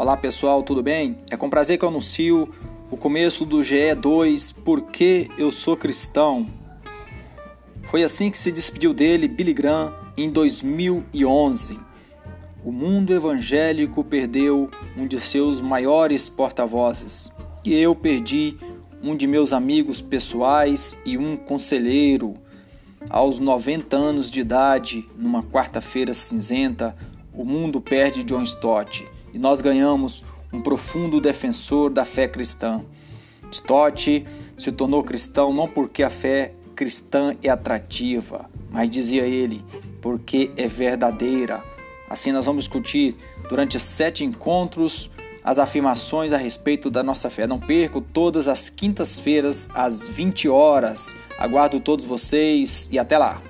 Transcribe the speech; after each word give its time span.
Olá 0.00 0.16
pessoal, 0.16 0.62
tudo 0.62 0.82
bem? 0.82 1.18
É 1.30 1.36
com 1.36 1.50
prazer 1.50 1.76
que 1.76 1.84
eu 1.84 1.90
anuncio 1.90 2.48
o 2.90 2.96
começo 2.96 3.44
do 3.44 3.58
GE2 3.58 4.56
Porque 4.64 5.28
Eu 5.36 5.52
Sou 5.52 5.76
Cristão. 5.76 6.48
Foi 7.82 8.02
assim 8.02 8.30
que 8.30 8.38
se 8.38 8.50
despediu 8.50 8.94
dele 8.94 9.28
Billy 9.28 9.52
Graham 9.52 9.92
em 10.16 10.30
2011. 10.30 11.78
O 12.64 12.72
mundo 12.72 13.12
evangélico 13.12 14.02
perdeu 14.02 14.70
um 14.96 15.06
de 15.06 15.20
seus 15.20 15.60
maiores 15.60 16.30
porta-vozes 16.30 17.30
e 17.62 17.74
eu 17.74 17.94
perdi 17.94 18.56
um 19.02 19.14
de 19.14 19.26
meus 19.26 19.52
amigos 19.52 20.00
pessoais 20.00 20.98
e 21.04 21.18
um 21.18 21.36
conselheiro. 21.36 22.38
Aos 23.10 23.38
90 23.38 23.94
anos 23.98 24.30
de 24.30 24.40
idade, 24.40 25.06
numa 25.14 25.42
quarta-feira 25.42 26.14
cinzenta, 26.14 26.96
o 27.34 27.44
mundo 27.44 27.82
perde 27.82 28.24
John 28.24 28.44
Stott 28.44 29.06
e 29.32 29.38
nós 29.38 29.60
ganhamos 29.60 30.24
um 30.52 30.60
profundo 30.60 31.20
defensor 31.20 31.90
da 31.90 32.04
fé 32.04 32.26
cristã. 32.26 32.82
Stott 33.50 34.26
se 34.56 34.72
tornou 34.72 35.02
cristão 35.02 35.52
não 35.52 35.68
porque 35.68 36.02
a 36.02 36.10
fé 36.10 36.52
cristã 36.74 37.34
é 37.42 37.48
atrativa, 37.48 38.48
mas 38.70 38.88
dizia 38.88 39.26
ele, 39.26 39.64
porque 40.00 40.50
é 40.56 40.66
verdadeira. 40.66 41.62
Assim 42.08 42.32
nós 42.32 42.46
vamos 42.46 42.64
discutir 42.64 43.16
durante 43.48 43.78
sete 43.78 44.24
encontros 44.24 45.10
as 45.42 45.58
afirmações 45.58 46.32
a 46.32 46.36
respeito 46.36 46.90
da 46.90 47.02
nossa 47.02 47.30
fé. 47.30 47.46
Não 47.46 47.58
perco 47.58 48.00
todas 48.00 48.48
as 48.48 48.68
quintas-feiras 48.68 49.68
às 49.74 50.06
20 50.06 50.48
horas. 50.48 51.14
Aguardo 51.38 51.80
todos 51.80 52.04
vocês 52.04 52.88
e 52.92 52.98
até 52.98 53.16
lá. 53.16 53.42